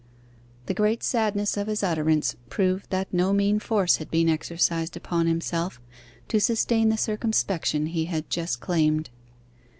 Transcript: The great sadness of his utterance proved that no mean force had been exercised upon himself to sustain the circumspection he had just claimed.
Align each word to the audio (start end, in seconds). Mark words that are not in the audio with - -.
The 0.65 0.73
great 0.73 1.03
sadness 1.03 1.57
of 1.57 1.67
his 1.67 1.83
utterance 1.83 2.35
proved 2.49 2.89
that 2.89 3.13
no 3.13 3.33
mean 3.33 3.59
force 3.59 3.97
had 3.97 4.09
been 4.09 4.29
exercised 4.29 4.97
upon 4.97 5.27
himself 5.27 5.79
to 6.29 6.41
sustain 6.41 6.89
the 6.89 6.97
circumspection 6.97 7.85
he 7.85 8.05
had 8.05 8.27
just 8.27 8.59
claimed. 8.59 9.11